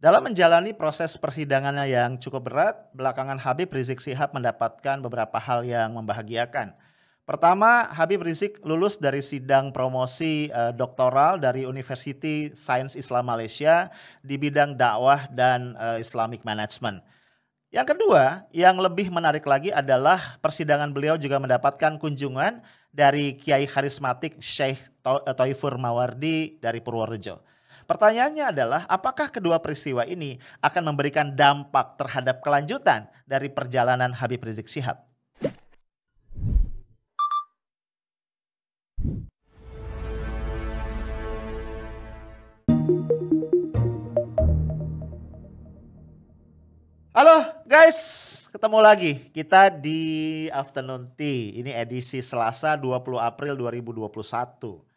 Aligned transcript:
Dalam 0.00 0.32
menjalani 0.32 0.72
proses 0.72 1.12
persidangannya 1.20 1.92
yang 1.92 2.16
cukup 2.16 2.48
berat, 2.48 2.88
belakangan 2.96 3.36
Habib 3.36 3.68
Rizik 3.68 4.00
Sihab 4.00 4.32
mendapatkan 4.32 4.96
beberapa 5.04 5.36
hal 5.36 5.60
yang 5.60 5.92
membahagiakan. 5.92 6.72
Pertama, 7.28 7.84
Habib 7.92 8.24
Rizik 8.24 8.64
lulus 8.64 8.96
dari 8.96 9.20
sidang 9.20 9.68
promosi 9.76 10.48
uh, 10.56 10.72
doktoral 10.72 11.36
dari 11.36 11.68
University 11.68 12.48
Science 12.56 12.96
Islam 12.96 13.28
Malaysia 13.28 13.92
di 14.24 14.40
bidang 14.40 14.72
dakwah 14.72 15.28
dan 15.28 15.76
uh, 15.76 16.00
Islamic 16.00 16.48
Management. 16.48 17.04
Yang 17.68 17.92
kedua, 17.92 18.48
yang 18.56 18.80
lebih 18.80 19.12
menarik 19.12 19.44
lagi 19.44 19.68
adalah 19.68 20.40
persidangan 20.40 20.96
beliau 20.96 21.20
juga 21.20 21.36
mendapatkan 21.36 22.00
kunjungan 22.00 22.64
dari 22.88 23.36
Kiai 23.36 23.68
Karismatik 23.68 24.40
Syekh 24.40 24.80
Toifur 25.36 25.76
Mawardi 25.76 26.56
dari 26.56 26.80
Purworejo. 26.80 27.49
Pertanyaannya 27.90 28.54
adalah 28.54 28.82
apakah 28.86 29.34
kedua 29.34 29.58
peristiwa 29.58 30.06
ini 30.06 30.38
akan 30.62 30.94
memberikan 30.94 31.34
dampak 31.34 31.98
terhadap 31.98 32.38
kelanjutan 32.38 33.10
dari 33.26 33.50
perjalanan 33.50 34.14
Habib 34.14 34.46
Rizik 34.46 34.70
Syihab? 34.70 35.02
Halo 47.10 47.66
guys, 47.66 47.98
ketemu 48.54 48.78
lagi 48.78 49.12
kita 49.34 49.66
di 49.66 50.46
Afternoon 50.54 51.10
Tea. 51.18 51.58
Ini 51.58 51.74
edisi 51.74 52.22
Selasa 52.22 52.78
20 52.78 53.18
April 53.18 53.58
2021. 53.58 54.89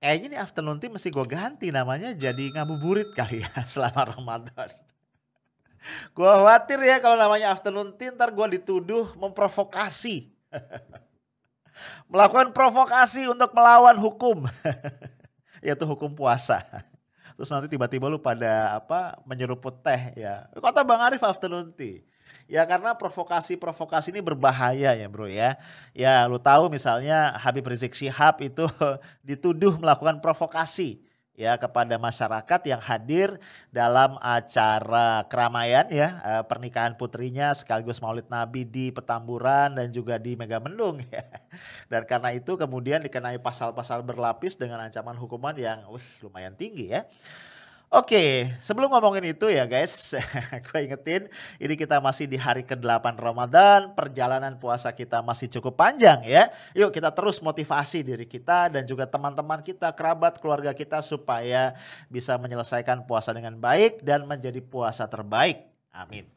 Kayaknya 0.00 0.26
nih 0.32 0.40
afternoon 0.40 0.80
tea 0.80 0.88
mesti 0.88 1.12
gue 1.12 1.26
ganti 1.28 1.68
namanya 1.68 2.16
jadi 2.16 2.56
ngabuburit 2.56 3.12
kali 3.12 3.44
ya 3.44 3.52
selama 3.72 4.16
Ramadan. 4.16 4.72
gue 6.12 6.28
khawatir 6.28 6.76
ya 6.80 7.00
kalau 7.00 7.16
namanya 7.16 7.52
afternoon 7.52 7.92
tea 8.00 8.08
ntar 8.08 8.32
gue 8.32 8.46
dituduh 8.56 9.12
memprovokasi. 9.20 10.32
Melakukan 12.12 12.52
provokasi 12.56 13.28
untuk 13.28 13.52
melawan 13.52 13.96
hukum. 14.00 14.48
Yaitu 15.64 15.84
hukum 15.84 16.16
puasa. 16.16 16.64
Terus 17.36 17.48
nanti 17.52 17.72
tiba-tiba 17.72 18.08
lu 18.08 18.20
pada 18.20 18.80
apa 18.80 19.20
menyeruput 19.28 19.84
teh 19.84 20.16
ya. 20.16 20.48
Kata 20.56 20.80
Bang 20.84 21.00
Arif 21.00 21.24
afternoon 21.24 21.72
tea. 21.76 22.04
Ya 22.50 22.66
karena 22.66 22.98
provokasi-provokasi 22.98 24.10
ini 24.10 24.20
berbahaya 24.20 24.92
ya 24.98 25.06
bro 25.06 25.30
ya. 25.30 25.54
Ya 25.94 26.26
lu 26.26 26.42
tahu 26.42 26.66
misalnya 26.66 27.38
Habib 27.38 27.66
Rizik 27.70 27.94
Syihab 27.94 28.42
itu 28.42 28.66
dituduh 29.28 29.78
melakukan 29.78 30.18
provokasi 30.18 30.98
ya 31.40 31.56
kepada 31.56 31.96
masyarakat 31.96 32.60
yang 32.68 32.82
hadir 32.84 33.40
dalam 33.72 34.20
acara 34.20 35.24
keramaian 35.24 35.88
ya 35.88 36.20
eh, 36.20 36.44
pernikahan 36.44 37.00
putrinya 37.00 37.56
sekaligus 37.56 37.96
Maulid 38.04 38.28
Nabi 38.28 38.68
di 38.68 38.92
Petamburan 38.92 39.72
dan 39.72 39.88
juga 39.88 40.20
di 40.20 40.36
Megamendung 40.36 41.00
ya. 41.14 41.24
Dan 41.88 42.04
karena 42.04 42.36
itu 42.36 42.60
kemudian 42.60 43.00
dikenai 43.00 43.40
pasal-pasal 43.40 44.04
berlapis 44.04 44.58
dengan 44.58 44.84
ancaman 44.84 45.16
hukuman 45.16 45.56
yang 45.56 45.80
wih, 45.88 46.04
lumayan 46.20 46.52
tinggi 46.52 46.92
ya. 46.92 47.08
Oke, 47.90 48.46
sebelum 48.62 48.86
ngomongin 48.86 49.34
itu 49.34 49.50
ya 49.50 49.66
guys, 49.66 50.14
gue 50.70 50.78
ingetin 50.78 51.26
ini 51.58 51.74
kita 51.74 51.98
masih 51.98 52.30
di 52.30 52.38
hari 52.38 52.62
ke-8 52.62 53.18
Ramadan, 53.18 53.98
perjalanan 53.98 54.54
puasa 54.62 54.94
kita 54.94 55.26
masih 55.26 55.50
cukup 55.50 55.74
panjang 55.74 56.22
ya. 56.22 56.54
Yuk 56.78 56.94
kita 56.94 57.10
terus 57.10 57.42
motivasi 57.42 58.06
diri 58.06 58.30
kita 58.30 58.70
dan 58.70 58.86
juga 58.86 59.10
teman-teman 59.10 59.58
kita, 59.58 59.90
kerabat, 59.90 60.38
keluarga 60.38 60.70
kita 60.70 61.02
supaya 61.02 61.74
bisa 62.06 62.38
menyelesaikan 62.38 63.02
puasa 63.10 63.34
dengan 63.34 63.58
baik 63.58 64.06
dan 64.06 64.22
menjadi 64.22 64.62
puasa 64.62 65.10
terbaik. 65.10 65.58
Amin. 65.90 66.30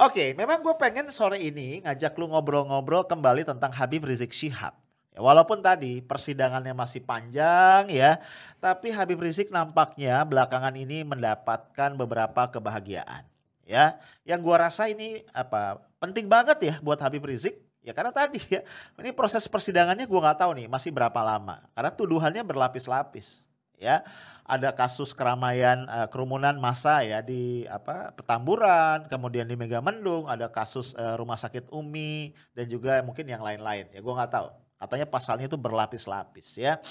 Oke, 0.00 0.32
memang 0.32 0.64
gue 0.64 0.72
pengen 0.80 1.12
sore 1.12 1.36
ini 1.36 1.84
ngajak 1.84 2.16
lu 2.16 2.32
ngobrol-ngobrol 2.32 3.04
kembali 3.04 3.44
tentang 3.44 3.76
Habib 3.76 4.08
Rizik 4.08 4.32
Syihab. 4.32 4.81
Ya, 5.12 5.20
walaupun 5.20 5.60
tadi 5.60 6.00
persidangannya 6.00 6.72
masih 6.72 7.04
panjang 7.04 7.84
ya, 7.92 8.16
tapi 8.64 8.88
Habib 8.96 9.20
Rizik 9.20 9.52
nampaknya 9.52 10.24
belakangan 10.24 10.72
ini 10.72 11.04
mendapatkan 11.04 11.92
beberapa 12.00 12.48
kebahagiaan. 12.48 13.28
Ya, 13.68 14.00
yang 14.24 14.40
gua 14.40 14.68
rasa 14.68 14.88
ini 14.88 15.20
apa 15.36 15.84
penting 16.00 16.26
banget 16.32 16.58
ya 16.64 16.74
buat 16.80 16.96
Habib 16.96 17.28
Rizik. 17.28 17.60
Ya 17.84 17.92
karena 17.92 18.08
tadi 18.08 18.40
ya, 18.48 18.64
ini 18.96 19.12
proses 19.12 19.44
persidangannya 19.44 20.08
gua 20.08 20.32
nggak 20.32 20.38
tahu 20.48 20.52
nih 20.56 20.66
masih 20.72 20.88
berapa 20.88 21.20
lama. 21.20 21.60
Karena 21.76 21.92
tuduhannya 21.92 22.42
berlapis-lapis. 22.48 23.44
Ya, 23.76 24.06
ada 24.46 24.70
kasus 24.72 25.10
keramaian 25.10 25.90
uh, 25.90 26.06
kerumunan 26.06 26.54
massa 26.54 27.02
ya 27.02 27.18
di 27.18 27.66
apa 27.66 28.14
Petamburan, 28.14 29.10
kemudian 29.10 29.44
di 29.44 29.58
Megamendung, 29.58 30.30
ada 30.30 30.46
kasus 30.46 30.94
uh, 30.94 31.18
rumah 31.18 31.34
sakit 31.34 31.66
Umi 31.74 32.30
dan 32.54 32.70
juga 32.70 33.02
mungkin 33.02 33.26
yang 33.26 33.42
lain-lain. 33.42 33.90
Ya 33.92 34.00
gua 34.00 34.22
nggak 34.22 34.32
tahu. 34.32 34.61
Katanya 34.82 35.06
pasalnya 35.06 35.46
itu 35.46 35.54
berlapis-lapis 35.54 36.58
ya. 36.58 36.82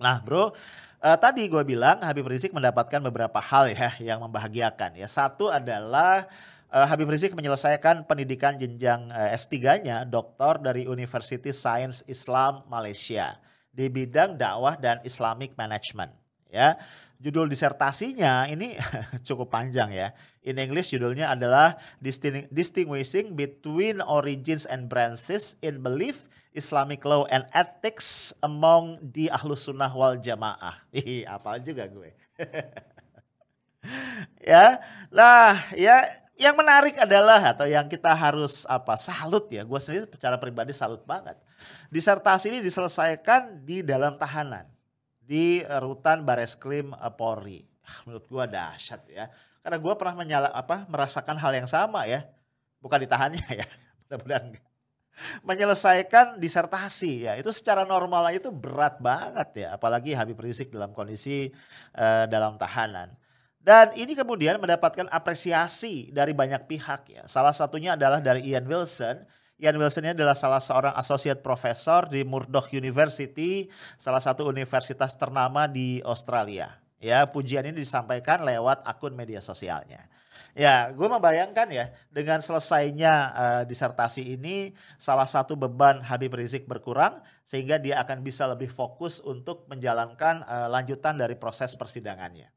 Nah 0.00 0.20
bro, 0.24 0.48
uh, 0.48 1.16
tadi 1.20 1.44
gue 1.44 1.60
bilang 1.64 2.00
Habib 2.00 2.24
Rizik 2.24 2.56
mendapatkan 2.56 3.00
beberapa 3.04 3.36
hal 3.36 3.72
ya 3.72 3.92
yang 4.00 4.24
membahagiakan. 4.24 4.96
Ya 4.96 5.08
satu 5.08 5.52
adalah 5.52 6.24
uh, 6.72 6.86
Habib 6.88 7.08
Rizik 7.12 7.36
menyelesaikan 7.36 8.08
pendidikan 8.08 8.56
jenjang 8.56 9.12
uh, 9.12 9.32
eh, 9.32 9.36
S3-nya 9.36 10.08
doktor 10.08 10.60
dari 10.60 10.88
University 10.88 11.52
Science 11.52 12.00
Islam 12.08 12.64
Malaysia 12.68 13.36
di 13.72 13.92
bidang 13.92 14.40
dakwah 14.40 14.76
dan 14.80 15.04
Islamic 15.04 15.52
Management. 15.56 16.12
Ya, 16.48 16.80
judul 17.16 17.48
disertasinya 17.48 18.48
ini 18.48 18.76
cukup 19.26 19.52
panjang 19.52 19.92
ya. 19.92 20.12
In 20.46 20.60
English 20.60 20.94
judulnya 20.94 21.32
adalah 21.32 21.74
Distinguishing 22.52 23.34
Between 23.34 23.98
Origins 24.04 24.68
and 24.68 24.86
Branches 24.86 25.58
in 25.64 25.82
Belief 25.82 26.30
Islamic 26.54 27.02
Law 27.02 27.26
and 27.28 27.44
Ethics 27.50 28.30
among 28.40 29.00
the 29.02 29.28
Ahlus 29.28 29.66
Sunnah 29.66 29.90
wal 29.90 30.16
Jamaah. 30.16 30.80
Ih, 30.96 31.26
apa 31.26 31.58
juga 31.58 31.90
gue. 31.90 32.14
ya, 34.52 34.78
lah 35.10 35.66
ya 35.74 36.06
yang 36.36 36.52
menarik 36.52 37.00
adalah 37.00 37.40
atau 37.40 37.64
yang 37.64 37.88
kita 37.88 38.12
harus 38.12 38.68
apa 38.68 38.94
salut 39.00 39.48
ya, 39.48 39.64
gue 39.64 39.80
sendiri 39.80 40.04
secara 40.08 40.36
pribadi 40.36 40.70
salut 40.76 41.00
banget. 41.02 41.36
Disertasi 41.88 42.52
ini 42.52 42.60
diselesaikan 42.60 43.64
di 43.64 43.80
dalam 43.80 44.20
tahanan 44.20 44.75
di 45.26 45.66
rutan 45.82 46.22
Bareskrim 46.22 46.94
eh, 46.94 47.12
Polri. 47.12 47.60
Ah, 47.86 48.02
menurut 48.06 48.26
gue 48.26 48.44
dahsyat 48.50 49.02
ya, 49.10 49.30
karena 49.62 49.78
gue 49.78 49.94
pernah 49.94 50.14
menyala 50.14 50.48
apa 50.50 50.86
merasakan 50.90 51.38
hal 51.38 51.52
yang 51.54 51.70
sama 51.70 52.06
ya, 52.06 52.26
bukan 52.78 53.02
ditahannya 53.02 53.46
ya, 53.62 53.66
mudah-mudahan 54.06 54.54
menyelesaikan 55.42 56.36
disertasi 56.36 57.28
ya. 57.28 57.32
Itu 57.40 57.50
secara 57.52 57.88
normal 57.88 58.36
itu 58.36 58.52
berat 58.52 59.00
banget 59.00 59.66
ya. 59.66 59.68
Apalagi 59.76 60.12
Habib 60.12 60.36
Rizik 60.36 60.68
dalam 60.68 60.92
kondisi 60.92 61.48
uh, 61.96 62.24
dalam 62.28 62.60
tahanan. 62.60 63.16
Dan 63.66 63.90
ini 63.98 64.14
kemudian 64.14 64.62
mendapatkan 64.62 65.10
apresiasi 65.10 66.14
dari 66.14 66.30
banyak 66.30 66.70
pihak 66.70 67.02
ya. 67.10 67.22
Salah 67.26 67.50
satunya 67.50 67.98
adalah 67.98 68.22
dari 68.22 68.46
Ian 68.46 68.68
Wilson 68.68 69.26
Ian 69.56 69.80
Wilson 69.80 70.04
ini 70.04 70.12
adalah 70.12 70.36
salah 70.36 70.60
seorang 70.60 70.94
associate 71.00 71.40
professor 71.40 72.04
di 72.08 72.20
Murdoch 72.22 72.68
University 72.76 73.68
salah 73.96 74.20
satu 74.20 74.44
universitas 74.44 75.16
ternama 75.16 75.64
di 75.64 76.00
Australia 76.04 76.76
ya 77.00 77.24
pujian 77.28 77.64
ini 77.64 77.80
disampaikan 77.80 78.44
lewat 78.44 78.84
akun 78.84 79.16
media 79.16 79.40
sosialnya 79.40 80.08
Ya, 80.56 80.88
gue 80.88 81.04
membayangkan 81.04 81.68
ya 81.68 81.92
dengan 82.08 82.40
selesainya 82.40 83.12
uh, 83.36 83.62
disertasi 83.68 84.40
ini 84.40 84.72
salah 84.96 85.28
satu 85.28 85.52
beban 85.52 86.00
Habib 86.00 86.32
Rizik 86.32 86.64
berkurang 86.64 87.20
sehingga 87.44 87.76
dia 87.76 88.00
akan 88.00 88.24
bisa 88.24 88.48
lebih 88.48 88.72
fokus 88.72 89.20
untuk 89.20 89.68
menjalankan 89.68 90.40
uh, 90.48 90.68
lanjutan 90.72 91.20
dari 91.20 91.36
proses 91.36 91.76
persidangannya. 91.76 92.48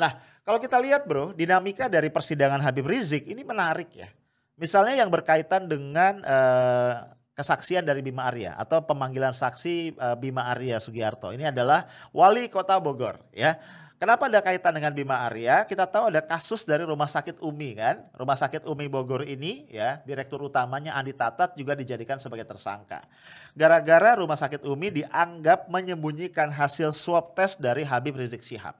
Nah, 0.00 0.16
kalau 0.40 0.56
kita 0.56 0.80
lihat 0.80 1.04
bro, 1.04 1.36
dinamika 1.36 1.84
dari 1.92 2.08
persidangan 2.08 2.64
Habib 2.64 2.88
Rizik 2.88 3.28
ini 3.28 3.44
menarik 3.44 3.92
ya. 3.92 4.08
Misalnya 4.54 5.02
yang 5.02 5.10
berkaitan 5.10 5.66
dengan 5.66 6.22
uh, 6.22 7.10
kesaksian 7.34 7.82
dari 7.82 8.00
Bima 8.02 8.30
Arya 8.30 8.54
atau 8.54 8.82
pemanggilan 8.86 9.34
saksi 9.34 9.98
uh, 9.98 10.14
Bima 10.14 10.46
Arya 10.46 10.78
Sugiarto. 10.78 11.34
Ini 11.34 11.50
adalah 11.50 11.90
wali 12.14 12.46
kota 12.46 12.78
Bogor 12.78 13.18
ya 13.34 13.58
Kenapa 13.94 14.26
ada 14.26 14.42
kaitan 14.42 14.74
dengan 14.74 14.90
Bima 14.90 15.22
Arya? 15.22 15.62
Kita 15.64 15.86
tahu 15.86 16.10
ada 16.10 16.18
kasus 16.18 16.66
dari 16.66 16.82
Rumah 16.82 17.06
Sakit 17.06 17.38
Umi 17.38 17.78
kan. 17.78 18.02
Rumah 18.18 18.36
Sakit 18.36 18.66
Umi 18.66 18.84
Bogor 18.84 19.22
ini 19.22 19.70
ya, 19.70 20.02
direktur 20.02 20.42
utamanya 20.42 20.98
Andi 20.98 21.14
Tatat 21.14 21.54
juga 21.54 21.78
dijadikan 21.78 22.18
sebagai 22.18 22.42
tersangka. 22.42 23.06
Gara-gara 23.54 24.18
Rumah 24.18 24.34
Sakit 24.34 24.66
Umi 24.66 24.90
dianggap 24.90 25.70
menyembunyikan 25.70 26.50
hasil 26.50 26.90
swab 26.90 27.38
test 27.38 27.62
dari 27.62 27.80
Habib 27.80 28.18
Rizik 28.18 28.42
Syihab. 28.42 28.74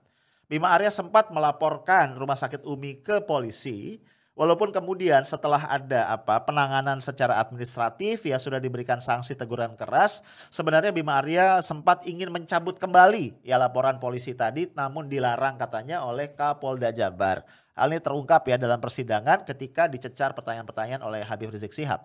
Bima 0.51 0.75
Arya 0.75 0.91
sempat 0.91 1.31
melaporkan 1.31 2.19
Rumah 2.19 2.37
Sakit 2.37 2.67
Umi 2.67 2.99
ke 2.99 3.23
polisi 3.23 4.03
Walaupun 4.35 4.75
kemudian 4.75 5.23
setelah 5.23 5.63
ada 5.71 6.11
apa 6.11 6.43
penanganan 6.43 6.99
secara 6.99 7.39
administratif 7.39 8.27
ya 8.27 8.35
sudah 8.35 8.59
diberikan 8.59 8.99
sanksi 8.99 9.39
teguran 9.39 9.79
keras, 9.79 10.27
sebenarnya 10.51 10.91
Bima 10.91 11.23
Arya 11.23 11.63
sempat 11.63 12.03
ingin 12.03 12.35
mencabut 12.35 12.75
kembali 12.83 13.47
ya 13.47 13.63
laporan 13.63 14.03
polisi 14.03 14.35
tadi 14.35 14.67
namun 14.75 15.07
dilarang 15.07 15.55
katanya 15.55 16.03
oleh 16.03 16.35
Kapolda 16.35 16.91
Jabar. 16.91 17.47
Hal 17.79 17.95
ini 17.95 18.03
terungkap 18.03 18.43
ya 18.51 18.59
dalam 18.59 18.83
persidangan 18.83 19.47
ketika 19.47 19.87
dicecar 19.87 20.35
pertanyaan-pertanyaan 20.35 21.07
oleh 21.07 21.23
Habib 21.23 21.55
Rizik 21.55 21.71
Sihab. 21.71 22.03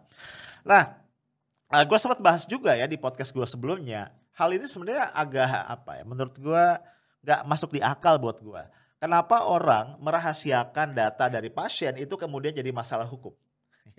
Nah, 0.62 1.02
eh, 1.74 1.82
gue 1.82 1.98
sempat 1.98 2.22
bahas 2.22 2.46
juga 2.46 2.78
ya 2.78 2.86
di 2.86 3.02
podcast 3.02 3.34
gue 3.34 3.46
sebelumnya. 3.50 4.14
Hal 4.38 4.54
ini 4.54 4.70
sebenarnya 4.70 5.18
agak 5.18 5.50
apa 5.66 5.98
ya? 5.98 6.04
Menurut 6.06 6.38
gue 6.38 6.66
nggak 7.26 7.42
masuk 7.50 7.74
di 7.74 7.82
akal 7.82 8.22
buat 8.22 8.38
gue 8.38 8.62
Kenapa 9.00 9.48
orang 9.48 9.96
merahasiakan 10.04 10.92
data 10.92 11.32
dari 11.32 11.48
pasien 11.48 11.96
itu 11.96 12.20
kemudian 12.20 12.52
jadi 12.52 12.72
masalah 12.76 13.08
hukum? 13.08 13.32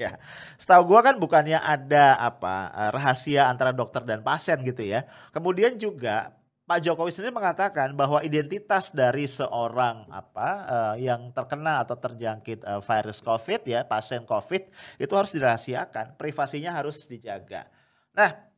Ya, 0.00 0.16
setahu 0.56 0.96
gue 0.96 1.00
kan 1.04 1.20
bukannya 1.20 1.60
ada 1.60 2.16
apa 2.16 2.72
eh, 2.72 2.90
rahasia 2.94 3.52
antara 3.52 3.68
dokter 3.68 4.00
dan 4.00 4.24
pasien 4.24 4.56
gitu 4.64 4.80
ya. 4.80 5.04
Kemudian 5.28 5.76
juga 5.76 6.40
Pak 6.70 6.86
Jokowi 6.86 7.10
sendiri 7.10 7.34
mengatakan 7.34 7.90
bahwa 7.98 8.22
identitas 8.22 8.94
dari 8.94 9.26
seorang 9.26 10.06
apa 10.06 10.48
uh, 10.70 10.94
yang 10.94 11.34
terkena 11.34 11.82
atau 11.82 11.98
terjangkit 11.98 12.62
uh, 12.62 12.78
virus 12.78 13.18
COVID 13.18 13.66
ya, 13.66 13.82
pasien 13.82 14.22
COVID 14.22 14.70
itu 15.02 15.10
harus 15.10 15.34
dirahasiakan, 15.34 16.14
privasinya 16.14 16.70
harus 16.70 17.10
dijaga. 17.10 17.66
Nah, 18.14 18.49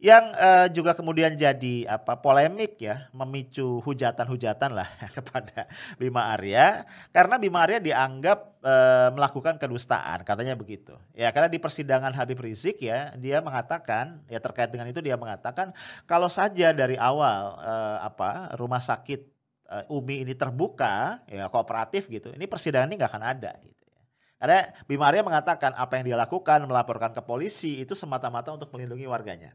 yang 0.00 0.32
uh, 0.32 0.66
juga 0.72 0.96
kemudian 0.96 1.36
jadi 1.36 1.84
apa 1.84 2.16
polemik 2.16 2.80
ya 2.80 3.12
memicu 3.12 3.84
hujatan-hujatan 3.84 4.72
lah 4.72 4.88
kepada 5.16 5.68
Bima 6.00 6.32
Arya 6.32 6.88
karena 7.12 7.36
Bima 7.36 7.68
Arya 7.68 7.84
dianggap 7.84 8.64
uh, 8.64 9.12
melakukan 9.12 9.60
kedustaan 9.60 10.24
katanya 10.24 10.56
begitu 10.56 10.96
ya 11.12 11.28
karena 11.36 11.52
di 11.52 11.60
persidangan 11.60 12.16
Habib 12.16 12.40
Rizik 12.40 12.80
ya 12.80 13.12
dia 13.20 13.44
mengatakan 13.44 14.24
ya 14.32 14.40
terkait 14.40 14.72
dengan 14.72 14.88
itu 14.88 15.04
dia 15.04 15.20
mengatakan 15.20 15.76
kalau 16.08 16.32
saja 16.32 16.72
dari 16.72 16.96
awal 16.96 17.60
uh, 17.60 18.00
apa 18.00 18.56
rumah 18.56 18.80
sakit 18.80 19.20
uh, 19.68 19.84
Umi 19.92 20.24
ini 20.24 20.32
terbuka 20.32 21.20
ya 21.28 21.52
kooperatif 21.52 22.08
gitu 22.08 22.32
ini 22.32 22.48
persidangan 22.48 22.88
ini 22.88 22.96
nggak 22.96 23.12
akan 23.12 23.24
ada 23.36 23.52
gitu 23.60 23.84
ya. 23.84 24.00
karena 24.40 24.72
Bima 24.88 25.12
Arya 25.12 25.20
mengatakan 25.20 25.76
apa 25.76 26.00
yang 26.00 26.08
dia 26.08 26.16
lakukan 26.16 26.64
melaporkan 26.64 27.12
ke 27.12 27.20
polisi 27.20 27.84
itu 27.84 27.92
semata-mata 27.92 28.48
untuk 28.56 28.72
melindungi 28.72 29.04
warganya. 29.04 29.52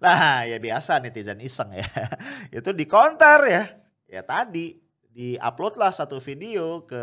Nah 0.00 0.44
ya 0.44 0.56
biasa 0.60 1.00
netizen 1.00 1.40
iseng 1.40 1.72
ya. 1.74 1.86
Itu 2.62 2.72
di 2.72 2.84
counter 2.84 3.40
ya. 3.48 3.64
Ya 4.06 4.22
tadi 4.22 4.86
di 5.16 5.40
upload 5.40 5.80
lah 5.80 5.88
satu 5.88 6.20
video 6.20 6.84
ke 6.84 7.00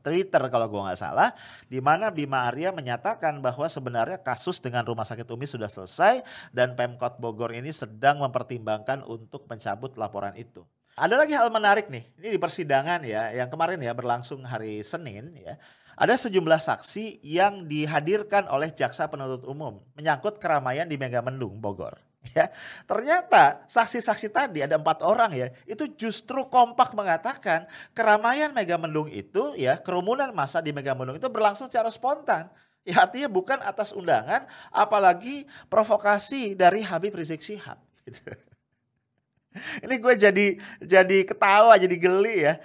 Twitter 0.00 0.40
kalau 0.48 0.72
gue 0.72 0.80
nggak 0.80 0.96
salah, 0.96 1.36
di 1.68 1.84
mana 1.84 2.08
Bima 2.08 2.48
Arya 2.48 2.72
menyatakan 2.72 3.44
bahwa 3.44 3.68
sebenarnya 3.68 4.16
kasus 4.16 4.56
dengan 4.56 4.88
Rumah 4.88 5.04
Sakit 5.04 5.28
Umi 5.28 5.44
sudah 5.44 5.68
selesai 5.68 6.24
dan 6.56 6.72
Pemkot 6.72 7.20
Bogor 7.20 7.52
ini 7.52 7.76
sedang 7.76 8.24
mempertimbangkan 8.24 9.04
untuk 9.04 9.44
mencabut 9.44 9.92
laporan 10.00 10.32
itu. 10.32 10.64
Ada 10.96 11.12
lagi 11.12 11.36
hal 11.36 11.52
menarik 11.52 11.92
nih, 11.92 12.08
ini 12.16 12.28
di 12.32 12.40
persidangan 12.40 13.04
ya, 13.04 13.28
yang 13.36 13.52
kemarin 13.52 13.84
ya 13.84 13.92
berlangsung 13.92 14.40
hari 14.40 14.80
Senin 14.80 15.36
ya 15.36 15.60
ada 15.96 16.14
sejumlah 16.14 16.60
saksi 16.60 17.24
yang 17.24 17.64
dihadirkan 17.64 18.44
oleh 18.52 18.68
jaksa 18.68 19.08
penuntut 19.08 19.48
umum 19.48 19.80
menyangkut 19.96 20.36
keramaian 20.36 20.84
di 20.84 21.00
Megamendung, 21.00 21.56
Bogor. 21.56 21.96
Ya, 22.34 22.50
ternyata 22.90 23.62
saksi-saksi 23.70 24.34
tadi 24.34 24.58
ada 24.58 24.74
empat 24.74 24.98
orang 25.06 25.30
ya, 25.30 25.46
itu 25.62 25.86
justru 25.94 26.42
kompak 26.50 26.90
mengatakan 26.90 27.70
keramaian 27.94 28.50
Megamendung 28.50 29.06
itu 29.06 29.54
ya 29.54 29.78
kerumunan 29.78 30.34
massa 30.34 30.58
di 30.58 30.74
Megamendung 30.74 31.14
itu 31.14 31.30
berlangsung 31.30 31.70
secara 31.70 31.86
spontan. 31.86 32.50
Ya 32.82 33.06
artinya 33.06 33.30
bukan 33.30 33.62
atas 33.62 33.94
undangan, 33.94 34.42
apalagi 34.74 35.46
provokasi 35.70 36.58
dari 36.58 36.82
Habib 36.82 37.14
Rizik 37.14 37.46
Syihab. 37.46 37.78
Ini 39.86 39.94
gue 39.96 40.14
jadi 40.18 40.46
jadi 40.82 41.18
ketawa, 41.26 41.78
jadi 41.78 41.96
geli 41.98 42.46
ya. 42.46 42.58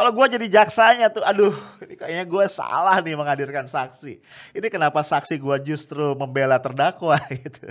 Kalau 0.00 0.16
gue 0.16 0.26
jadi 0.32 0.46
jaksanya 0.48 1.12
tuh, 1.12 1.20
aduh, 1.20 1.52
ini 1.84 1.92
kayaknya 1.92 2.24
gue 2.24 2.44
salah 2.48 3.04
nih 3.04 3.20
menghadirkan 3.20 3.68
saksi. 3.68 4.16
Ini 4.56 4.66
kenapa 4.72 5.04
saksi 5.04 5.36
gue 5.36 5.56
justru 5.60 6.16
membela 6.16 6.56
terdakwa 6.56 7.20
gitu. 7.44 7.68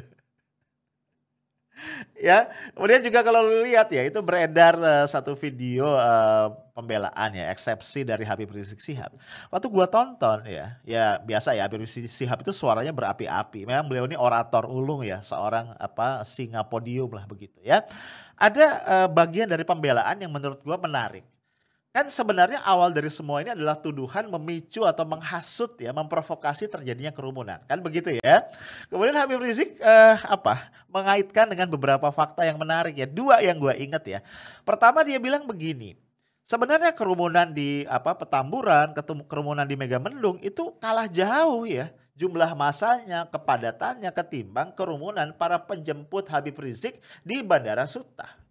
ya, 2.14 2.54
kemudian 2.78 3.02
juga 3.02 3.26
kalau 3.26 3.42
lu 3.50 3.66
lihat 3.66 3.90
ya, 3.90 4.06
itu 4.06 4.22
beredar 4.22 4.78
uh, 4.78 5.10
satu 5.10 5.34
video 5.34 5.90
uh, 5.90 6.54
pembelaan 6.78 7.34
ya, 7.34 7.50
eksepsi 7.50 8.06
dari 8.06 8.30
Habib 8.30 8.54
Rizik 8.54 8.78
Sihab. 8.78 9.10
Waktu 9.50 9.66
gue 9.66 9.86
tonton 9.90 10.46
ya, 10.46 10.78
ya 10.86 11.18
biasa 11.18 11.58
ya 11.58 11.66
Habib 11.66 11.82
Rizik 11.82 12.14
Sihab 12.14 12.46
itu 12.46 12.54
suaranya 12.54 12.94
berapi-api. 12.94 13.66
Memang 13.66 13.90
beliau 13.90 14.06
ini 14.06 14.14
orator 14.14 14.70
ulung 14.70 15.02
ya, 15.02 15.26
seorang 15.26 15.74
apa 15.82 16.22
singa 16.30 16.62
podium 16.62 17.10
lah 17.10 17.26
begitu 17.26 17.58
ya. 17.66 17.82
Ada 18.38 18.66
uh, 18.86 19.08
bagian 19.10 19.50
dari 19.50 19.66
pembelaan 19.66 20.22
yang 20.22 20.30
menurut 20.30 20.62
gue 20.62 20.78
menarik 20.78 21.26
Kan 21.90 22.06
sebenarnya 22.14 22.62
awal 22.62 22.94
dari 22.94 23.10
semua 23.10 23.42
ini 23.42 23.50
adalah 23.50 23.74
tuduhan 23.74 24.30
memicu 24.30 24.86
atau 24.86 25.02
menghasut 25.10 25.74
ya, 25.82 25.90
memprovokasi 25.90 26.70
terjadinya 26.70 27.10
kerumunan. 27.10 27.58
Kan 27.66 27.82
begitu 27.82 28.14
ya. 28.22 28.46
Kemudian 28.94 29.18
Habib 29.18 29.42
Rizik 29.42 29.74
eh, 29.82 30.18
apa? 30.30 30.70
mengaitkan 30.86 31.50
dengan 31.50 31.66
beberapa 31.66 32.10
fakta 32.14 32.46
yang 32.46 32.62
menarik 32.62 32.94
ya. 32.94 33.10
Dua 33.10 33.42
yang 33.42 33.58
gue 33.58 33.74
inget 33.82 34.04
ya. 34.06 34.20
Pertama 34.62 35.02
dia 35.02 35.18
bilang 35.18 35.50
begini. 35.50 35.98
Sebenarnya 36.46 36.94
kerumunan 36.94 37.50
di 37.50 37.86
apa 37.90 38.14
Petamburan, 38.14 38.94
kerumunan 39.26 39.66
di 39.66 39.74
Megamendung 39.78 40.38
itu 40.42 40.74
kalah 40.82 41.10
jauh 41.10 41.66
ya 41.66 41.94
jumlah 42.20 42.52
masanya, 42.52 43.32
kepadatannya 43.32 44.12
ketimbang 44.12 44.76
kerumunan 44.76 45.32
para 45.32 45.56
penjemput 45.56 46.28
Habib 46.28 46.60
Rizik 46.60 47.00
di 47.24 47.40
Bandara 47.40 47.88
Suta. 47.88 48.49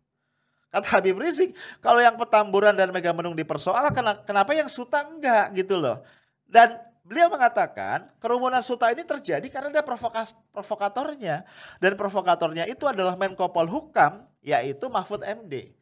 Kata 0.69 1.01
Habib 1.01 1.17
Rizik, 1.17 1.57
kalau 1.81 1.97
yang 2.05 2.21
Petamburan 2.21 2.77
dan 2.77 2.93
Megamendung 2.93 3.33
dipersoalkan, 3.33 4.25
kenapa 4.29 4.53
yang 4.53 4.69
Suta 4.69 5.01
enggak 5.01 5.57
gitu 5.57 5.81
loh. 5.81 6.05
Dan 6.45 6.77
beliau 7.01 7.33
mengatakan 7.33 8.13
kerumunan 8.21 8.61
Suta 8.61 8.93
ini 8.93 9.01
terjadi 9.01 9.49
karena 9.49 9.73
ada 9.73 9.85
provokatornya. 10.53 11.49
Dan 11.81 11.97
provokatornya 11.97 12.69
itu 12.69 12.85
adalah 12.85 13.17
Menko 13.17 13.49
Polhukam, 13.49 14.29
yaitu 14.45 14.93
Mahfud 14.93 15.25
MD. 15.25 15.73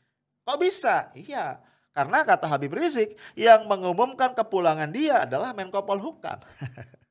Kok 0.46 0.58
bisa? 0.62 1.10
Iya, 1.18 1.58
karena 1.90 2.22
kata 2.22 2.46
Habib 2.46 2.70
Rizik, 2.70 3.18
yang 3.34 3.66
mengumumkan 3.66 4.38
kepulangan 4.38 4.94
dia 4.94 5.26
adalah 5.26 5.50
Menko 5.50 5.82
Polhukam. 5.82 6.38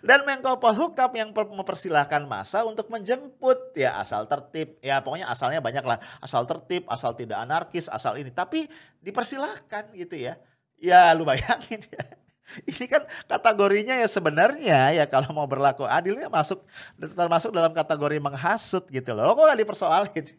Dan 0.00 0.24
Menko 0.24 0.56
Polhukam 0.56 1.12
yang 1.12 1.30
mempersilahkan 1.36 2.24
masa 2.24 2.64
untuk 2.64 2.88
menjemput. 2.88 3.76
Ya 3.76 4.00
asal 4.00 4.24
tertib. 4.24 4.80
Ya 4.80 5.04
pokoknya 5.04 5.28
asalnya 5.28 5.60
banyak 5.60 5.84
lah. 5.84 6.00
Asal 6.20 6.48
tertib 6.48 6.88
asal 6.88 7.12
tidak 7.12 7.36
anarkis 7.44 7.92
asal 7.92 8.16
ini. 8.16 8.32
Tapi 8.32 8.66
dipersilahkan 9.04 9.92
gitu 9.92 10.16
ya. 10.16 10.40
Ya 10.80 11.12
lu 11.12 11.28
bayangin 11.28 11.84
ya. 11.92 12.04
Ini 12.70 12.86
kan 12.86 13.02
kategorinya 13.26 13.98
ya 13.98 14.06
sebenarnya 14.06 14.94
ya 14.94 15.04
kalau 15.10 15.34
mau 15.34 15.50
berlaku 15.50 15.82
adilnya 15.82 16.30
masuk 16.30 16.62
termasuk 16.94 17.50
dalam 17.50 17.74
kategori 17.74 18.22
menghasut 18.22 18.86
gitu 18.86 19.12
loh. 19.12 19.34
Kok 19.34 19.44
gak 19.50 19.60
dipersoalin? 19.60 20.24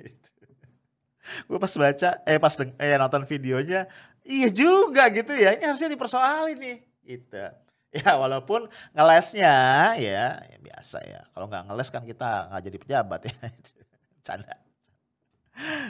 Gitu. 1.28 1.44
gue 1.44 1.60
pas 1.60 1.74
baca 1.76 2.24
eh 2.24 2.40
pas 2.40 2.56
eh, 2.56 2.96
nonton 2.96 3.28
videonya 3.28 3.92
iya 4.24 4.48
juga 4.48 5.12
gitu 5.12 5.36
ya. 5.36 5.60
Ini 5.60 5.68
harusnya 5.68 5.92
dipersoalin 5.92 6.56
nih. 6.56 6.78
Gitu 7.04 7.67
Ya 7.96 8.20
walaupun 8.20 8.68
ngelesnya 8.92 9.56
ya, 9.96 10.44
ya 10.44 10.58
biasa 10.60 11.00
ya. 11.08 11.24
Kalau 11.32 11.48
nggak 11.48 11.72
ngeles 11.72 11.90
kan 11.90 12.04
kita 12.04 12.52
nggak 12.52 12.64
jadi 12.68 12.78
pejabat 12.84 13.22
ya. 13.32 13.36
Canda. 14.28 14.56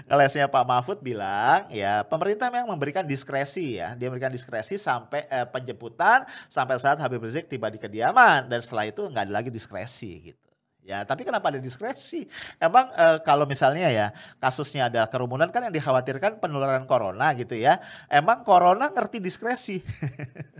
Ngelesnya 0.07 0.47
Pak 0.47 0.63
Mahfud 0.63 1.03
bilang 1.03 1.67
ya 1.67 1.99
pemerintah 2.07 2.47
memang 2.47 2.77
memberikan 2.77 3.03
diskresi 3.03 3.81
ya. 3.81 3.97
Dia 3.97 4.07
memberikan 4.07 4.31
diskresi 4.31 4.77
sampai 4.79 5.25
eh, 5.27 5.47
penjemputan 5.49 6.23
sampai 6.47 6.79
saat 6.79 7.01
Habib 7.01 7.19
Rizik 7.25 7.49
tiba 7.49 7.67
di 7.67 7.81
kediaman 7.81 8.47
dan 8.47 8.61
setelah 8.63 8.87
itu 8.87 9.03
nggak 9.09 9.27
ada 9.27 9.33
lagi 9.33 9.49
diskresi 9.51 10.31
gitu. 10.31 10.47
Ya, 10.87 11.03
tapi 11.03 11.27
kenapa 11.27 11.51
ada 11.51 11.59
diskresi? 11.59 12.31
Emang 12.63 12.87
e, 12.95 13.19
kalau 13.27 13.43
misalnya 13.43 13.91
ya 13.91 14.15
kasusnya 14.39 14.87
ada 14.87 15.03
kerumunan 15.11 15.51
kan 15.51 15.67
yang 15.67 15.75
dikhawatirkan 15.75 16.39
penularan 16.39 16.87
corona 16.87 17.35
gitu 17.35 17.59
ya. 17.59 17.83
Emang 18.07 18.47
corona 18.47 18.87
ngerti 18.87 19.19
diskresi. 19.19 19.83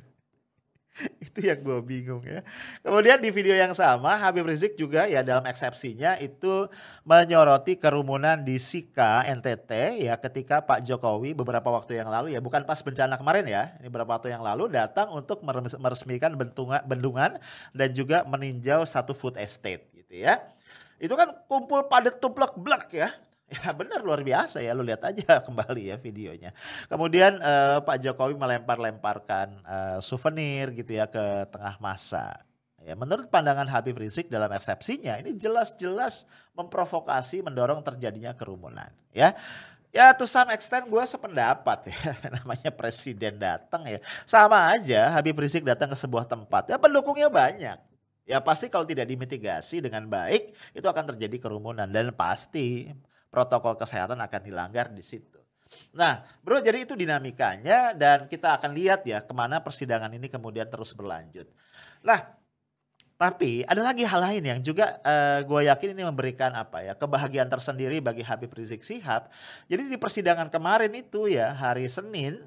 itu 1.25 1.39
yang 1.45 1.59
gue 1.61 1.79
bingung 1.85 2.23
ya. 2.25 2.41
Kemudian 2.81 3.21
di 3.21 3.29
video 3.29 3.53
yang 3.53 3.73
sama 3.77 4.17
Habib 4.17 4.45
Rizik 4.49 4.73
juga 4.75 5.05
ya 5.05 5.21
dalam 5.21 5.45
eksepsinya 5.45 6.17
itu 6.17 6.65
menyoroti 7.05 7.77
kerumunan 7.77 8.41
di 8.41 8.57
Sika 8.57 9.21
NTT 9.25 10.01
ya 10.01 10.17
ketika 10.17 10.65
Pak 10.65 10.81
Jokowi 10.85 11.37
beberapa 11.37 11.69
waktu 11.69 12.01
yang 12.01 12.09
lalu 12.09 12.33
ya 12.33 12.41
bukan 12.41 12.65
pas 12.65 12.81
bencana 12.81 13.15
kemarin 13.17 13.45
ya 13.45 13.77
ini 13.77 13.87
beberapa 13.87 14.17
waktu 14.17 14.33
yang 14.33 14.41
lalu 14.41 14.73
datang 14.73 15.13
untuk 15.13 15.45
meresmikan 15.77 16.33
bentungan, 16.33 16.81
bendungan 16.85 17.37
dan 17.73 17.89
juga 17.93 18.25
meninjau 18.25 18.85
satu 18.85 19.13
food 19.13 19.37
estate 19.37 19.85
gitu 19.93 20.25
ya. 20.25 20.41
Itu 20.97 21.13
kan 21.13 21.29
kumpul 21.45 21.85
padat 21.85 22.17
tuplek 22.17 22.57
blek 22.57 22.89
ya 22.89 23.13
Ya 23.47 23.71
benar 23.71 24.03
luar 24.03 24.27
biasa 24.27 24.59
ya, 24.59 24.75
lu 24.75 24.83
lihat 24.83 25.07
aja 25.07 25.39
kembali 25.47 25.87
ya 25.87 25.95
videonya. 25.95 26.51
Kemudian 26.91 27.39
uh, 27.39 27.79
Pak 27.79 28.03
Jokowi 28.03 28.35
melempar-lemparkan 28.35 29.47
uh, 29.63 29.97
souvenir 30.03 30.75
gitu 30.75 30.99
ya 30.99 31.07
ke 31.07 31.47
tengah 31.47 31.79
masa. 31.79 32.43
Ya, 32.83 32.95
menurut 32.95 33.31
pandangan 33.31 33.67
Habib 33.67 33.99
Rizik 33.99 34.27
dalam 34.27 34.47
eksepsinya 34.51 35.19
ini 35.19 35.35
jelas-jelas 35.35 36.23
memprovokasi 36.55 37.43
mendorong 37.43 37.83
terjadinya 37.83 38.35
kerumunan 38.35 38.91
ya. 39.15 39.31
Ya 39.95 40.11
to 40.13 40.27
some 40.27 40.51
extent 40.51 40.85
gue 40.85 41.03
sependapat 41.07 41.89
ya 41.89 41.99
namanya 42.39 42.69
presiden 42.69 43.39
datang 43.39 43.87
ya 43.87 44.03
sama 44.27 44.71
aja 44.75 45.09
Habib 45.15 45.39
Rizik 45.39 45.63
datang 45.63 45.89
ke 45.89 45.97
sebuah 45.97 46.27
tempat 46.27 46.69
ya 46.69 46.77
pendukungnya 46.77 47.31
banyak 47.31 47.79
ya 48.27 48.37
pasti 48.43 48.67
kalau 48.67 48.83
tidak 48.83 49.07
dimitigasi 49.07 49.79
dengan 49.79 50.05
baik 50.05 50.51
itu 50.75 50.85
akan 50.85 51.15
terjadi 51.15 51.39
kerumunan 51.39 51.87
dan 51.87 52.11
pasti 52.11 52.91
protokol 53.37 53.77
kesehatan 53.77 54.17
akan 54.17 54.41
dilanggar 54.41 54.89
di 54.89 55.05
situ. 55.05 55.37
Nah, 55.93 56.25
bro, 56.41 56.57
jadi 56.57 56.89
itu 56.89 56.97
dinamikanya 56.97 57.93
dan 57.93 58.25
kita 58.25 58.57
akan 58.57 58.73
lihat 58.73 59.05
ya 59.05 59.21
ke 59.21 59.29
mana 59.29 59.61
persidangan 59.61 60.09
ini 60.09 60.25
kemudian 60.25 60.65
terus 60.65 60.97
berlanjut. 60.97 61.45
Nah, 62.01 62.33
tapi 63.17 63.61
ada 63.69 63.81
lagi 63.85 64.01
hal 64.01 64.21
lain 64.21 64.43
yang 64.45 64.59
juga 64.65 64.97
uh, 65.05 65.37
eh, 65.37 65.39
gue 65.45 65.61
yakin 65.69 65.89
ini 65.93 66.03
memberikan 66.05 66.53
apa 66.57 66.81
ya 66.81 66.93
kebahagiaan 66.97 67.49
tersendiri 67.49 68.01
bagi 68.01 68.25
Habib 68.25 68.49
Rizik 68.53 68.81
Sihab. 68.81 69.29
Jadi 69.69 69.85
di 69.85 69.97
persidangan 70.01 70.49
kemarin 70.49 70.93
itu 70.97 71.29
ya 71.29 71.53
hari 71.53 71.85
Senin 71.89 72.41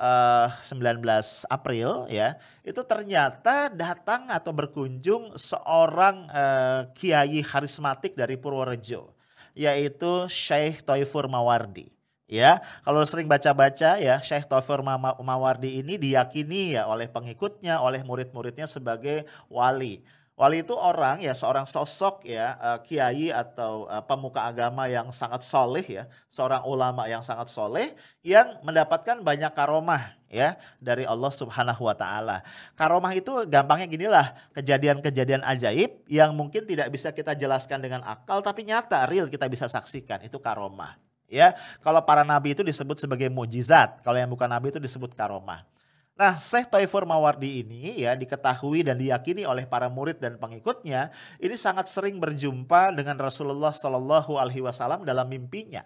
uh, 0.00 0.48
eh, 0.48 0.68
19 0.68 1.00
April 1.48 2.08
ya 2.12 2.40
itu 2.64 2.80
ternyata 2.84 3.68
datang 3.72 4.28
atau 4.28 4.52
berkunjung 4.52 5.36
seorang 5.36 6.28
uh, 6.28 6.80
kiai 6.92 7.40
karismatik 7.40 8.12
dari 8.12 8.36
Purworejo 8.36 9.11
yaitu 9.52 10.28
Syekh 10.28 10.84
Toifur 10.84 11.28
Mawardi. 11.28 11.92
Ya, 12.32 12.64
kalau 12.80 13.04
sering 13.04 13.28
baca-baca 13.28 14.00
ya, 14.00 14.16
Syekh 14.24 14.48
Taufir 14.48 14.80
Mawardi 15.20 15.84
ini 15.84 16.00
diyakini 16.00 16.80
ya 16.80 16.88
oleh 16.88 17.04
pengikutnya, 17.04 17.76
oleh 17.84 18.00
murid-muridnya 18.00 18.64
sebagai 18.64 19.28
wali. 19.52 20.00
Wali 20.32 20.64
itu 20.64 20.72
orang 20.72 21.20
ya 21.20 21.36
seorang 21.36 21.68
sosok 21.68 22.24
ya 22.24 22.56
uh, 22.56 22.78
kiai 22.80 23.28
atau 23.28 23.84
uh, 23.84 24.00
pemuka 24.00 24.48
agama 24.48 24.88
yang 24.88 25.12
sangat 25.12 25.44
soleh 25.44 25.84
ya, 25.84 26.08
seorang 26.32 26.64
ulama 26.64 27.04
yang 27.04 27.20
sangat 27.20 27.52
soleh 27.52 27.92
yang 28.24 28.56
mendapatkan 28.64 29.20
banyak 29.20 29.52
karomah 29.52 30.16
ya 30.32 30.56
dari 30.80 31.04
Allah 31.04 31.28
Subhanahu 31.28 31.84
wa 31.84 31.92
taala. 31.92 32.40
Karomah 32.72 33.12
itu 33.12 33.44
gampangnya 33.44 33.84
ginilah, 33.84 34.26
kejadian-kejadian 34.56 35.44
ajaib 35.44 36.00
yang 36.08 36.32
mungkin 36.32 36.64
tidak 36.64 36.88
bisa 36.88 37.12
kita 37.12 37.36
jelaskan 37.36 37.84
dengan 37.84 38.00
akal 38.00 38.40
tapi 38.40 38.64
nyata, 38.64 39.04
real 39.12 39.28
kita 39.28 39.52
bisa 39.52 39.68
saksikan, 39.68 40.24
itu 40.24 40.40
karomah. 40.40 40.96
Ya, 41.28 41.52
kalau 41.84 42.00
para 42.08 42.24
nabi 42.24 42.56
itu 42.56 42.64
disebut 42.64 42.96
sebagai 42.96 43.28
mujizat, 43.28 44.00
kalau 44.00 44.16
yang 44.16 44.32
bukan 44.32 44.48
nabi 44.48 44.72
itu 44.72 44.80
disebut 44.80 45.12
karomah. 45.12 45.64
Nah, 46.12 46.36
Syekh 46.36 46.68
Taifur 46.68 47.08
Mawardi 47.08 47.64
ini 47.64 48.04
ya 48.04 48.12
diketahui 48.12 48.84
dan 48.84 49.00
diyakini 49.00 49.48
oleh 49.48 49.64
para 49.64 49.88
murid 49.88 50.20
dan 50.20 50.36
pengikutnya 50.36 51.08
ini 51.40 51.56
sangat 51.56 51.88
sering 51.88 52.20
berjumpa 52.20 52.92
dengan 52.92 53.16
Rasulullah 53.16 53.72
Shallallahu 53.72 54.36
Alaihi 54.36 54.60
Wasallam 54.60 55.08
dalam 55.08 55.24
mimpinya. 55.24 55.80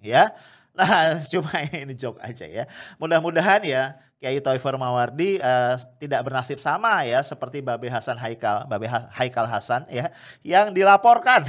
Ya, 0.00 0.32
nah 0.72 1.20
cuma 1.32 1.52
ini 1.68 1.92
joke 1.92 2.16
aja 2.24 2.48
ya. 2.48 2.64
Mudah-mudahan 2.96 3.60
ya 3.68 4.00
Kiai 4.18 4.40
Taifur 4.40 4.74
Mawardi 4.80 5.38
uh, 5.38 5.78
tidak 6.02 6.26
bernasib 6.26 6.58
sama 6.58 7.04
ya 7.04 7.20
seperti 7.20 7.60
Babe 7.60 7.92
Hasan 7.92 8.16
Haikal, 8.18 8.66
Babe 8.66 8.88
Haikal 8.90 9.46
Hasan 9.46 9.84
ya 9.92 10.10
yang 10.40 10.72
dilaporkan 10.72 11.44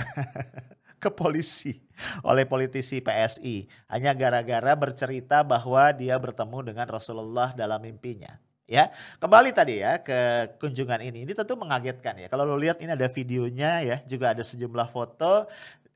ke 1.01 1.09
polisi 1.09 1.81
oleh 2.23 2.45
politisi 2.47 2.99
PSI 3.03 3.67
hanya 3.91 4.11
gara-gara 4.15 4.73
bercerita 4.75 5.43
bahwa 5.43 5.91
dia 5.95 6.15
bertemu 6.15 6.73
dengan 6.73 6.87
Rasulullah 6.87 7.51
dalam 7.55 7.79
mimpinya. 7.83 8.39
Ya, 8.69 8.93
kembali 9.17 9.49
tadi 9.49 9.81
ya 9.81 9.97
ke 9.97 10.45
kunjungan 10.61 11.01
ini. 11.01 11.25
Ini 11.25 11.33
tentu 11.33 11.57
mengagetkan 11.57 12.13
ya. 12.21 12.29
Kalau 12.29 12.45
lo 12.45 12.53
lihat 12.53 12.77
ini 12.77 12.93
ada 12.93 13.09
videonya 13.09 13.81
ya, 13.81 13.97
juga 14.05 14.29
ada 14.29 14.45
sejumlah 14.45 14.93
foto. 14.93 15.49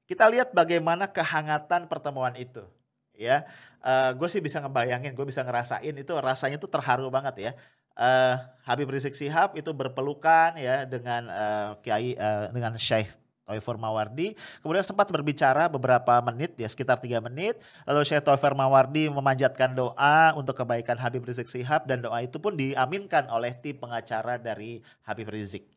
Kita 0.10 0.26
lihat 0.26 0.58
bagaimana 0.58 1.06
kehangatan 1.06 1.86
pertemuan 1.86 2.34
itu. 2.34 2.66
Ya, 3.14 3.46
uh, 3.86 4.10
gue 4.18 4.26
sih 4.26 4.42
bisa 4.42 4.58
ngebayangin, 4.58 5.14
gue 5.14 5.22
bisa 5.22 5.46
ngerasain 5.46 5.94
itu 5.94 6.14
rasanya 6.18 6.58
tuh 6.58 6.66
terharu 6.66 7.14
banget 7.14 7.36
ya. 7.38 7.52
Uh, 7.94 8.42
Habib 8.66 8.90
Rizik 8.90 9.14
Sihab 9.14 9.54
itu 9.54 9.70
berpelukan 9.70 10.58
ya 10.58 10.90
dengan 10.90 11.30
uh, 11.30 11.70
Kiai 11.78 12.18
uh, 12.18 12.50
dengan 12.50 12.74
Syekh 12.74 13.23
Toifer 13.44 13.76
Mawardi. 13.76 14.36
Kemudian 14.64 14.84
sempat 14.84 15.12
berbicara 15.12 15.68
beberapa 15.68 16.20
menit 16.24 16.56
ya 16.56 16.68
sekitar 16.68 17.00
tiga 17.00 17.20
menit. 17.20 17.60
Lalu 17.84 18.08
Syekh 18.08 18.24
Toifer 18.24 18.56
Mawardi 18.56 19.12
memanjatkan 19.12 19.76
doa 19.76 20.32
untuk 20.40 20.56
kebaikan 20.56 20.96
Habib 20.96 21.28
Rizik 21.28 21.52
Sihab 21.52 21.86
dan 21.86 22.00
doa 22.00 22.24
itu 22.24 22.40
pun 22.40 22.56
diaminkan 22.56 23.28
oleh 23.28 23.52
tim 23.60 23.76
pengacara 23.76 24.40
dari 24.40 24.80
Habib 25.04 25.28
Rizik. 25.28 25.68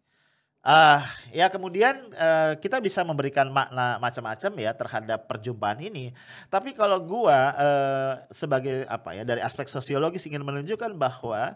Uh, 0.66 0.98
ya 1.30 1.46
kemudian 1.46 2.10
uh, 2.18 2.58
kita 2.58 2.82
bisa 2.82 3.06
memberikan 3.06 3.46
makna 3.54 4.02
macam-macam 4.02 4.50
ya 4.58 4.74
terhadap 4.74 5.30
perjumpaan 5.30 5.78
ini. 5.78 6.10
Tapi 6.50 6.74
kalau 6.74 6.98
gua 7.06 7.54
uh, 7.54 8.12
sebagai 8.34 8.82
apa 8.90 9.14
ya 9.14 9.22
dari 9.22 9.38
aspek 9.46 9.70
sosiologis 9.70 10.26
ingin 10.26 10.42
menunjukkan 10.42 10.98
bahwa 10.98 11.54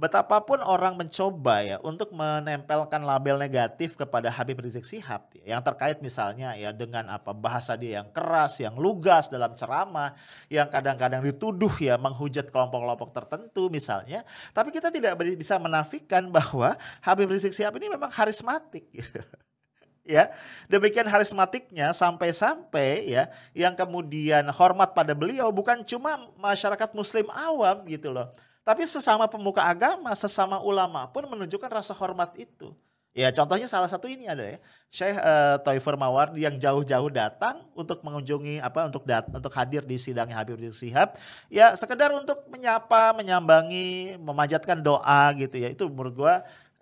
betapapun 0.00 0.64
orang 0.64 0.96
mencoba 0.96 1.60
ya 1.60 1.76
untuk 1.84 2.16
menempelkan 2.16 3.04
label 3.04 3.36
negatif 3.36 4.00
kepada 4.00 4.32
Habib 4.32 4.56
Rizik 4.64 4.88
Sihab 4.88 5.28
ya, 5.36 5.54
yang 5.54 5.60
terkait 5.60 6.00
misalnya 6.00 6.56
ya 6.56 6.72
dengan 6.72 7.12
apa 7.12 7.36
bahasa 7.36 7.76
dia 7.76 8.00
yang 8.00 8.08
keras, 8.08 8.56
yang 8.64 8.80
lugas 8.80 9.28
dalam 9.28 9.52
ceramah, 9.52 10.16
yang 10.48 10.72
kadang-kadang 10.72 11.20
dituduh 11.20 11.76
ya 11.76 12.00
menghujat 12.00 12.48
kelompok-kelompok 12.48 13.12
tertentu 13.12 13.68
misalnya, 13.68 14.24
tapi 14.56 14.72
kita 14.72 14.88
tidak 14.88 15.20
bisa 15.36 15.60
menafikan 15.60 16.24
bahwa 16.36 16.80
Habib 17.04 17.28
Rizik 17.28 17.52
Sihab 17.52 17.76
ini 17.76 17.92
memang 17.92 18.08
karismatik 18.08 18.88
gitu 18.88 19.20
ya. 20.16 20.32
Demikian 20.72 21.12
karismatiknya 21.12 21.92
sampai-sampai 21.92 23.04
ya 23.04 23.28
yang 23.52 23.76
kemudian 23.76 24.48
hormat 24.48 24.96
pada 24.96 25.12
beliau 25.12 25.52
bukan 25.52 25.84
cuma 25.84 26.24
masyarakat 26.40 26.88
muslim 26.96 27.28
awam 27.28 27.84
gitu 27.84 28.08
loh. 28.08 28.32
Tapi 28.60 28.84
sesama 28.84 29.24
pemuka 29.26 29.64
agama, 29.64 30.12
sesama 30.12 30.60
ulama 30.60 31.08
pun 31.08 31.24
menunjukkan 31.24 31.70
rasa 31.70 31.96
hormat 31.96 32.36
itu. 32.36 32.76
Ya 33.10 33.34
contohnya 33.34 33.66
salah 33.66 33.90
satu 33.90 34.06
ini 34.06 34.30
ada 34.30 34.46
ya 34.46 34.62
Syekh 34.86 35.18
uh, 35.18 35.58
Toifer 35.66 35.98
Mawar 35.98 36.30
yang 36.38 36.54
jauh-jauh 36.62 37.10
datang 37.10 37.66
untuk 37.74 38.06
mengunjungi 38.06 38.62
apa 38.62 38.86
untuk 38.86 39.02
dat 39.02 39.26
untuk 39.26 39.50
hadir 39.50 39.82
di 39.82 39.98
sidangnya 39.98 40.38
Habib 40.38 40.54
Rizik 40.62 40.78
Sihab 40.78 41.18
ya 41.50 41.74
sekedar 41.74 42.14
untuk 42.14 42.46
menyapa 42.46 43.10
menyambangi 43.18 44.14
memanjatkan 44.14 44.78
doa 44.78 45.34
gitu 45.34 45.58
ya 45.58 45.74
itu 45.74 45.90
menurut 45.90 46.14
gua 46.14 46.34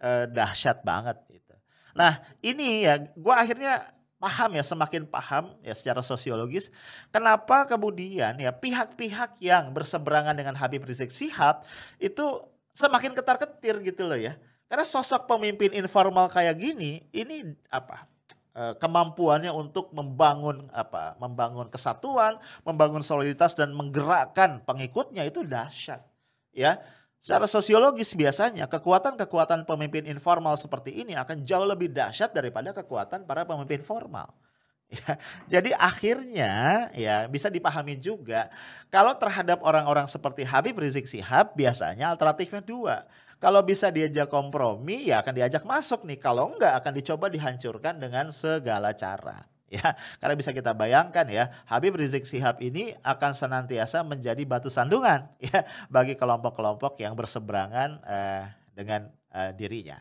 uh, 0.05 0.29
dahsyat 0.29 0.85
banget 0.85 1.17
gitu. 1.33 1.57
Nah 1.97 2.21
ini 2.45 2.85
ya 2.85 3.01
gua 3.17 3.41
akhirnya 3.41 3.89
paham 4.19 4.51
ya 4.59 4.67
semakin 4.67 5.07
paham 5.07 5.55
ya 5.63 5.71
secara 5.73 6.03
sosiologis 6.03 6.75
kenapa 7.15 7.65
kemudian 7.71 8.35
ya 8.35 8.51
pihak-pihak 8.51 9.39
yang 9.39 9.71
berseberangan 9.71 10.35
dengan 10.35 10.59
Habib 10.59 10.83
Rizik 10.83 11.15
Sihab 11.15 11.63
itu 12.03 12.43
semakin 12.79 13.11
ketar-ketir 13.11 13.83
gitu 13.83 14.07
loh 14.07 14.15
ya. 14.15 14.39
Karena 14.71 14.87
sosok 14.87 15.27
pemimpin 15.27 15.75
informal 15.75 16.31
kayak 16.31 16.55
gini 16.63 17.03
ini 17.11 17.43
apa? 17.75 18.07
E, 18.55 18.79
kemampuannya 18.79 19.51
untuk 19.51 19.91
membangun 19.91 20.71
apa? 20.71 21.19
membangun 21.19 21.67
kesatuan, 21.67 22.39
membangun 22.63 23.03
soliditas 23.03 23.59
dan 23.59 23.75
menggerakkan 23.75 24.63
pengikutnya 24.63 25.27
itu 25.27 25.43
dahsyat. 25.43 26.07
Ya. 26.55 26.79
Secara 27.19 27.51
sosiologis 27.51 28.15
biasanya 28.15 28.71
kekuatan-kekuatan 28.71 29.67
pemimpin 29.67 30.07
informal 30.07 30.55
seperti 30.55 31.03
ini 31.03 31.19
akan 31.19 31.43
jauh 31.43 31.67
lebih 31.67 31.91
dahsyat 31.91 32.31
daripada 32.31 32.71
kekuatan 32.71 33.27
para 33.27 33.43
pemimpin 33.43 33.83
formal. 33.83 34.31
Ya, 34.89 35.21
jadi 35.61 35.77
akhirnya 35.77 36.89
ya 36.97 37.29
bisa 37.29 37.53
dipahami 37.53 38.01
juga 38.01 38.49
kalau 38.89 39.13
terhadap 39.21 39.61
orang-orang 39.61 40.09
seperti 40.09 40.49
Habib 40.49 40.81
Rizik 40.81 41.05
Sihab 41.05 41.53
biasanya 41.53 42.09
alternatifnya 42.17 42.65
dua. 42.65 43.05
Kalau 43.37 43.61
bisa 43.61 43.93
diajak 43.93 44.33
kompromi 44.33 45.13
ya 45.13 45.21
akan 45.21 45.45
diajak 45.45 45.69
masuk 45.69 46.09
nih. 46.09 46.17
Kalau 46.17 46.57
enggak 46.57 46.73
akan 46.81 46.93
dicoba 46.97 47.29
dihancurkan 47.29 48.01
dengan 48.01 48.33
segala 48.33 48.97
cara 48.97 49.58
ya 49.77 49.93
karena 50.17 50.35
bisa 50.35 50.51
kita 50.57 50.73
bayangkan 50.73 51.29
ya 51.29 51.53
Habib 51.69 52.01
Rizik 52.01 52.25
Sihab 52.25 52.57
ini 52.65 52.97
akan 53.05 53.37
senantiasa 53.37 54.01
menjadi 54.01 54.41
batu 54.49 54.73
sandungan 54.73 55.29
ya 55.49 55.65
bagi 55.93 56.17
kelompok-kelompok 56.17 56.97
yang 57.05 57.13
berseberangan 57.13 58.01
eh, 58.09 58.45
dengan 58.73 59.13
eh, 59.33 59.53
dirinya. 59.53 60.01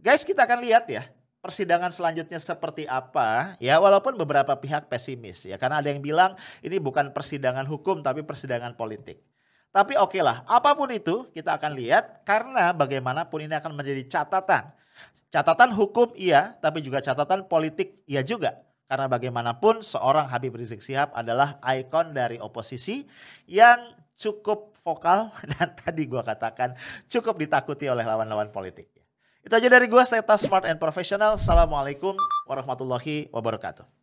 Guys 0.00 0.24
kita 0.24 0.48
akan 0.48 0.64
lihat 0.64 0.88
ya 0.88 1.04
persidangan 1.44 1.92
selanjutnya 1.92 2.40
seperti 2.40 2.88
apa 2.88 3.54
ya 3.60 3.76
walaupun 3.78 4.16
beberapa 4.16 4.56
pihak 4.56 4.88
pesimis 4.88 5.44
ya 5.44 5.60
karena 5.60 5.78
ada 5.84 5.92
yang 5.92 6.00
bilang 6.00 6.34
ini 6.64 6.80
bukan 6.80 7.12
persidangan 7.12 7.68
hukum 7.68 8.00
tapi 8.00 8.24
persidangan 8.24 8.72
politik. 8.74 9.20
Tapi 9.76 9.92
oke 9.92 10.16
okay 10.16 10.22
lah, 10.24 10.40
apa 10.48 10.72
pun 10.72 10.88
itu 10.88 11.28
kita 11.36 11.60
akan 11.60 11.76
lihat 11.76 12.24
karena 12.24 12.72
bagaimanapun 12.72 13.44
ini 13.44 13.60
akan 13.60 13.76
menjadi 13.76 14.08
catatan. 14.08 14.72
Catatan 15.28 15.68
hukum 15.76 16.16
iya, 16.16 16.56
tapi 16.64 16.80
juga 16.80 17.04
catatan 17.04 17.44
politik 17.44 18.00
iya 18.08 18.24
juga 18.24 18.65
Karena 18.86 19.10
bagaimanapun 19.10 19.82
seorang 19.82 20.30
Habib 20.30 20.54
Rizik 20.54 20.78
Sihab 20.78 21.10
adalah 21.10 21.58
ikon 21.62 22.14
dari 22.14 22.38
oposisi 22.38 23.02
yang 23.50 23.82
cukup 24.14 24.78
vokal 24.86 25.34
dan 25.58 25.74
tadi 25.74 26.06
gua 26.06 26.22
katakan 26.22 26.78
cukup 27.10 27.34
ditakuti 27.34 27.90
oleh 27.90 28.06
lawan-lawan 28.06 28.54
politik. 28.54 28.86
Itu 29.42 29.54
aja 29.54 29.66
dari 29.70 29.86
gua, 29.86 30.02
stay 30.06 30.22
smart 30.38 30.66
and 30.66 30.78
professional. 30.78 31.38
Assalamualaikum 31.38 32.14
warahmatullahi 32.46 33.30
wabarakatuh. 33.30 33.95